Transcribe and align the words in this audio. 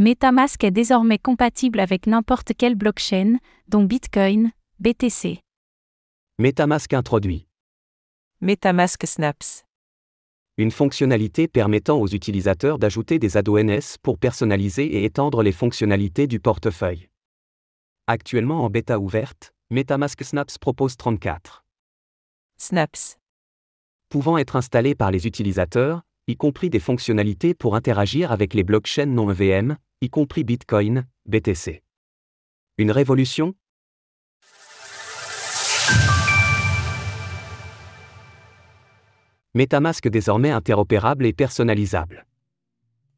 MetaMask 0.00 0.62
est 0.62 0.70
désormais 0.70 1.18
compatible 1.18 1.80
avec 1.80 2.06
n'importe 2.06 2.52
quelle 2.56 2.76
blockchain, 2.76 3.38
dont 3.66 3.82
Bitcoin, 3.82 4.52
BTC. 4.78 5.40
MetaMask 6.38 6.92
introduit 6.94 7.48
MetaMask 8.40 9.04
Snaps. 9.04 9.64
une 10.56 10.70
fonctionnalité 10.70 11.48
permettant 11.48 11.98
aux 12.00 12.06
utilisateurs 12.06 12.78
d'ajouter 12.78 13.18
des 13.18 13.36
ADONS 13.36 13.98
pour 14.00 14.18
personnaliser 14.18 14.84
et 14.84 15.04
étendre 15.04 15.42
les 15.42 15.50
fonctionnalités 15.50 16.28
du 16.28 16.38
portefeuille. 16.38 17.08
Actuellement 18.06 18.64
en 18.64 18.70
bêta 18.70 19.00
ouverte, 19.00 19.52
MetaMask 19.70 20.22
Snaps 20.22 20.58
propose 20.58 20.96
34 20.96 21.64
Snaps. 22.56 23.18
pouvant 24.10 24.38
être 24.38 24.54
installés 24.54 24.94
par 24.94 25.10
les 25.10 25.26
utilisateurs, 25.26 26.02
y 26.28 26.36
compris 26.36 26.70
des 26.70 26.78
fonctionnalités 26.78 27.52
pour 27.52 27.74
interagir 27.74 28.30
avec 28.30 28.54
les 28.54 28.62
blockchains 28.62 29.06
non 29.06 29.28
EVM, 29.32 29.76
y 30.00 30.10
compris 30.10 30.44
Bitcoin, 30.44 31.06
BTC. 31.26 31.82
Une 32.78 32.92
révolution? 32.92 33.54
MetaMask 39.54 40.06
désormais 40.08 40.50
interopérable 40.50 41.26
et 41.26 41.32
personnalisable. 41.32 42.26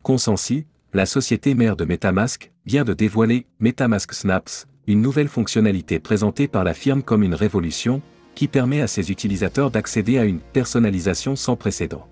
Consensi, 0.02 0.66
la 0.94 1.04
société 1.04 1.54
mère 1.54 1.76
de 1.76 1.84
MetaMask, 1.84 2.50
vient 2.64 2.84
de 2.84 2.94
dévoiler 2.94 3.46
MetaMask 3.58 4.14
Snaps, 4.14 4.66
une 4.86 5.02
nouvelle 5.02 5.28
fonctionnalité 5.28 5.98
présentée 5.98 6.48
par 6.48 6.64
la 6.64 6.72
firme 6.72 7.02
comme 7.02 7.22
une 7.22 7.34
révolution, 7.34 8.00
qui 8.34 8.48
permet 8.48 8.80
à 8.80 8.86
ses 8.86 9.10
utilisateurs 9.10 9.70
d'accéder 9.70 10.16
à 10.16 10.24
une 10.24 10.40
personnalisation 10.40 11.36
sans 11.36 11.56
précédent. 11.56 12.08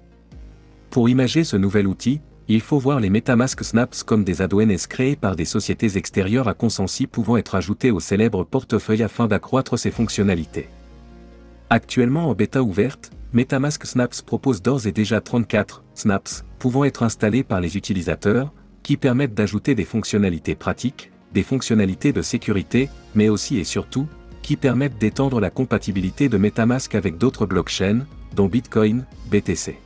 Pour 0.90 1.08
imager 1.08 1.42
ce 1.42 1.56
nouvel 1.56 1.86
outil, 1.86 2.20
il 2.48 2.62
faut 2.62 2.78
voir 2.78 2.98
les 2.98 3.10
MetaMask 3.10 3.62
Snaps 3.62 4.02
comme 4.02 4.24
des 4.24 4.40
ADONS 4.40 4.86
créés 4.88 5.16
par 5.16 5.36
des 5.36 5.44
sociétés 5.44 5.98
extérieures 5.98 6.48
à 6.48 6.54
Consensi 6.54 7.06
pouvant 7.06 7.36
être 7.36 7.54
ajoutés 7.54 7.90
au 7.90 8.00
célèbre 8.00 8.44
portefeuille 8.44 9.02
afin 9.02 9.26
d'accroître 9.26 9.78
ses 9.78 9.90
fonctionnalités. 9.90 10.68
Actuellement 11.68 12.30
en 12.30 12.34
bêta 12.34 12.62
ouverte, 12.62 13.10
MetaMask 13.34 13.84
Snaps 13.84 14.22
propose 14.22 14.62
d'ores 14.62 14.86
et 14.86 14.92
déjà 14.92 15.20
34 15.20 15.84
snaps 15.94 16.44
pouvant 16.58 16.84
être 16.84 17.02
installés 17.02 17.44
par 17.44 17.60
les 17.60 17.76
utilisateurs, 17.76 18.52
qui 18.82 18.96
permettent 18.96 19.34
d'ajouter 19.34 19.74
des 19.74 19.84
fonctionnalités 19.84 20.54
pratiques, 20.54 21.12
des 21.34 21.42
fonctionnalités 21.42 22.12
de 22.12 22.22
sécurité, 22.22 22.88
mais 23.14 23.28
aussi 23.28 23.58
et 23.58 23.64
surtout, 23.64 24.06
qui 24.40 24.56
permettent 24.56 24.96
d'étendre 24.96 25.40
la 25.40 25.50
compatibilité 25.50 26.30
de 26.30 26.38
MetaMask 26.38 26.94
avec 26.94 27.18
d'autres 27.18 27.44
blockchains, 27.44 28.06
dont 28.34 28.46
Bitcoin, 28.46 29.04
BTC. 29.30 29.76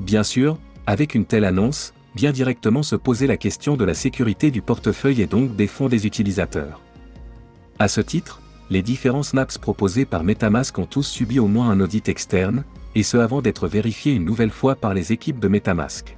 Bien 0.00 0.22
sûr, 0.22 0.58
avec 0.86 1.14
une 1.14 1.24
telle 1.24 1.44
annonce, 1.44 1.94
vient 2.14 2.32
directement 2.32 2.82
se 2.82 2.96
poser 2.96 3.26
la 3.26 3.36
question 3.36 3.76
de 3.76 3.84
la 3.84 3.94
sécurité 3.94 4.50
du 4.50 4.62
portefeuille 4.62 5.22
et 5.22 5.26
donc 5.26 5.56
des 5.56 5.66
fonds 5.66 5.88
des 5.88 6.06
utilisateurs. 6.06 6.80
À 7.78 7.88
ce 7.88 8.00
titre, 8.00 8.40
les 8.70 8.82
différents 8.82 9.22
snaps 9.22 9.58
proposés 9.58 10.04
par 10.04 10.24
MetaMask 10.24 10.78
ont 10.78 10.86
tous 10.86 11.06
subi 11.06 11.38
au 11.38 11.46
moins 11.46 11.70
un 11.70 11.80
audit 11.80 12.08
externe, 12.08 12.64
et 12.94 13.02
ce 13.02 13.16
avant 13.16 13.42
d'être 13.42 13.68
vérifiés 13.68 14.12
une 14.12 14.24
nouvelle 14.24 14.50
fois 14.50 14.74
par 14.74 14.94
les 14.94 15.12
équipes 15.12 15.40
de 15.40 15.48
MetaMask. 15.48 16.16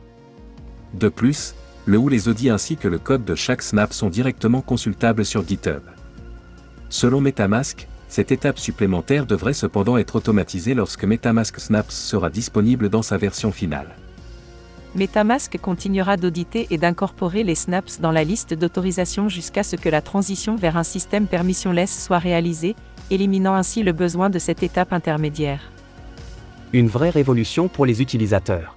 De 0.95 1.09
plus, 1.09 1.55
le 1.87 1.99
ou 1.99 2.09
les 2.09 2.29
audits 2.29 2.51
ainsi 2.51 2.77
que 2.77 2.89
le 2.89 2.99
code 2.99 3.25
de 3.25 3.35
chaque 3.35 3.63
snap 3.63 3.93
sont 3.93 4.11
directement 4.11 4.61
consultables 4.61 5.25
sur 5.25 5.47
GitHub. 5.47 5.83
Selon 6.89 7.21
MetaMask, 7.21 7.87
cette 8.09 8.31
étape 8.31 8.59
supplémentaire 8.59 9.27
devrait 9.27 9.55
cependant 9.55 9.97
être 9.97 10.17
automatisée 10.17 10.75
lorsque 10.75 11.05
MetaMask 11.05 11.59
Snaps 11.59 11.95
sera 11.95 12.31
disponible 12.31 12.89
dans 12.89 13.03
sa 13.03 13.17
version 13.17 13.51
finale. 13.51 13.97
MetaMask 14.97 15.59
continuera 15.59 16.17
d'auditer 16.17 16.69
et 16.71 16.79
d'incorporer 16.79 17.43
les 17.43 17.57
snaps 17.57 18.01
dans 18.01 18.13
la 18.13 18.23
liste 18.23 18.55
d'autorisation 18.55 19.29
jusqu'à 19.29 19.65
ce 19.65 19.75
que 19.75 19.89
la 19.89 20.01
transition 20.01 20.55
vers 20.55 20.77
un 20.77 20.85
système 20.85 21.27
permissionless 21.27 22.05
soit 22.05 22.21
réalisée, 22.21 22.77
éliminant 23.11 23.55
ainsi 23.55 23.83
le 23.83 23.93
besoin 23.93 24.31
de 24.31 24.39
cette 24.39 24.63
étape 24.63 24.93
intermédiaire. 24.93 25.61
Une 26.73 26.87
vraie 26.87 27.11
révolution 27.11 27.67
pour 27.69 27.87
les 27.87 28.03
utilisateurs. 28.03 28.77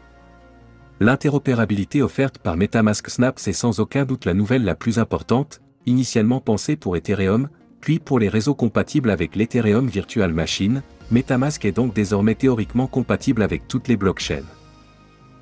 L'interopérabilité 0.99 2.01
offerte 2.01 2.39
par 2.39 2.57
MetaMask 2.57 3.09
Snaps 3.09 3.47
est 3.47 3.53
sans 3.53 3.79
aucun 3.79 4.03
doute 4.03 4.25
la 4.25 4.33
nouvelle 4.33 4.63
la 4.63 4.73
plus 4.73 4.97
importante, 4.97 5.61
initialement 5.85 6.41
pensée 6.41 6.75
pour 6.75 6.97
Ethereum, 6.97 7.49
puis 7.79 7.99
pour 7.99 8.17
les 8.17 8.29
réseaux 8.29 8.55
compatibles 8.55 9.11
avec 9.11 9.35
l'Ethereum 9.35 9.87
Virtual 9.87 10.33
Machine, 10.33 10.81
MetaMask 11.11 11.63
est 11.65 11.71
donc 11.71 11.93
désormais 11.93 12.33
théoriquement 12.33 12.87
compatible 12.87 13.43
avec 13.43 13.67
toutes 13.67 13.87
les 13.87 13.97
blockchains. 13.97 14.43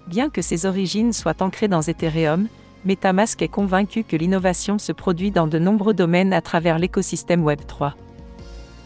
Bien 0.08 0.30
que 0.30 0.42
ses 0.44 0.68
origines 0.68 1.14
soient 1.14 1.42
ancrées 1.42 1.68
dans 1.68 1.82
Ethereum, 1.82 2.48
MetaMask 2.86 3.42
est 3.42 3.48
convaincu 3.48 4.04
que 4.04 4.16
l'innovation 4.16 4.78
se 4.78 4.92
produit 4.92 5.32
dans 5.32 5.48
de 5.48 5.58
nombreux 5.58 5.96
domaines 5.96 6.32
à 6.32 6.42
travers 6.42 6.78
l'écosystème 6.78 7.44
Web3. 7.44 7.94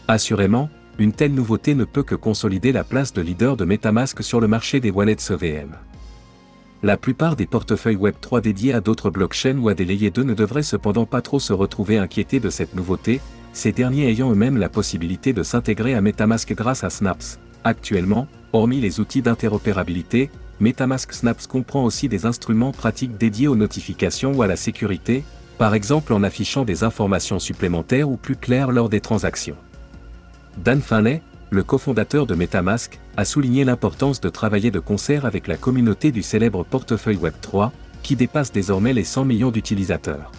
Assurément, 0.08 0.70
une 0.98 1.12
telle 1.12 1.34
nouveauté 1.34 1.74
ne 1.74 1.84
peut 1.84 2.02
que 2.02 2.14
consolider 2.14 2.72
la 2.72 2.84
place 2.84 3.12
de 3.12 3.20
leader 3.20 3.58
de 3.58 3.66
MetaMask 3.66 4.22
sur 4.22 4.40
le 4.40 4.48
marché 4.48 4.80
des 4.80 4.90
wallets 4.90 5.30
EVM. 5.30 5.76
La 6.82 6.96
plupart 6.96 7.36
des 7.36 7.46
portefeuilles 7.46 7.96
Web3 7.96 8.40
dédiés 8.40 8.72
à 8.72 8.80
d'autres 8.80 9.10
blockchains 9.10 9.58
ou 9.58 9.68
à 9.68 9.74
des 9.74 9.84
layers 9.84 10.10
2 10.10 10.22
ne 10.22 10.32
devraient 10.32 10.62
cependant 10.62 11.04
pas 11.04 11.20
trop 11.20 11.38
se 11.38 11.52
retrouver 11.52 11.98
inquiétés 11.98 12.40
de 12.40 12.48
cette 12.48 12.74
nouveauté, 12.74 13.20
ces 13.52 13.72
derniers 13.72 14.08
ayant 14.08 14.32
eux-mêmes 14.32 14.56
la 14.56 14.70
possibilité 14.70 15.34
de 15.34 15.42
s'intégrer 15.42 15.94
à 15.94 16.00
MetaMask 16.00 16.54
grâce 16.54 16.82
à 16.82 16.88
Snaps. 16.88 17.38
Actuellement, 17.64 18.26
hormis 18.54 18.80
les 18.80 19.00
outils 19.00 19.20
d'interopérabilité, 19.20 20.30
MetaMask 20.60 21.14
Snaps 21.14 21.46
comprend 21.46 21.84
aussi 21.84 22.08
des 22.08 22.26
instruments 22.26 22.72
pratiques 22.72 23.16
dédiés 23.16 23.48
aux 23.48 23.56
notifications 23.56 24.32
ou 24.32 24.42
à 24.42 24.46
la 24.46 24.56
sécurité, 24.56 25.24
par 25.56 25.74
exemple 25.74 26.12
en 26.12 26.22
affichant 26.22 26.64
des 26.64 26.84
informations 26.84 27.38
supplémentaires 27.38 28.10
ou 28.10 28.16
plus 28.18 28.36
claires 28.36 28.70
lors 28.70 28.90
des 28.90 29.00
transactions. 29.00 29.56
Dan 30.58 30.82
Finlay, 30.82 31.22
le 31.48 31.62
cofondateur 31.62 32.26
de 32.26 32.34
MetaMask, 32.34 33.00
a 33.16 33.24
souligné 33.24 33.64
l'importance 33.64 34.20
de 34.20 34.28
travailler 34.28 34.70
de 34.70 34.80
concert 34.80 35.24
avec 35.24 35.48
la 35.48 35.56
communauté 35.56 36.12
du 36.12 36.22
célèbre 36.22 36.64
portefeuille 36.64 37.16
Web3, 37.16 37.70
qui 38.02 38.14
dépasse 38.14 38.52
désormais 38.52 38.92
les 38.92 39.04
100 39.04 39.24
millions 39.24 39.50
d'utilisateurs. 39.50 40.30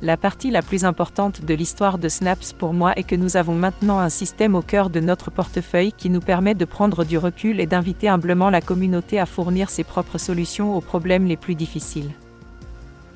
La 0.00 0.16
partie 0.16 0.52
la 0.52 0.62
plus 0.62 0.84
importante 0.84 1.44
de 1.44 1.54
l'histoire 1.54 1.98
de 1.98 2.08
Snaps 2.08 2.52
pour 2.52 2.72
moi 2.72 2.92
est 2.96 3.02
que 3.02 3.16
nous 3.16 3.36
avons 3.36 3.56
maintenant 3.56 3.98
un 3.98 4.08
système 4.08 4.54
au 4.54 4.62
cœur 4.62 4.90
de 4.90 5.00
notre 5.00 5.32
portefeuille 5.32 5.92
qui 5.92 6.08
nous 6.08 6.20
permet 6.20 6.54
de 6.54 6.64
prendre 6.64 7.04
du 7.04 7.18
recul 7.18 7.58
et 7.58 7.66
d'inviter 7.66 8.08
humblement 8.08 8.48
la 8.48 8.60
communauté 8.60 9.18
à 9.18 9.26
fournir 9.26 9.70
ses 9.70 9.82
propres 9.82 10.18
solutions 10.18 10.76
aux 10.76 10.80
problèmes 10.80 11.26
les 11.26 11.36
plus 11.36 11.56
difficiles. 11.56 12.12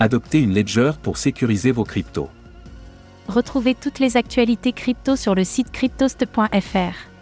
Adoptez 0.00 0.40
une 0.40 0.54
ledger 0.54 0.90
pour 1.00 1.18
sécuriser 1.18 1.70
vos 1.70 1.84
cryptos. 1.84 2.30
Retrouvez 3.28 3.76
toutes 3.76 4.00
les 4.00 4.16
actualités 4.16 4.72
crypto 4.72 5.14
sur 5.14 5.36
le 5.36 5.44
site 5.44 5.70
cryptost.fr. 5.70 7.12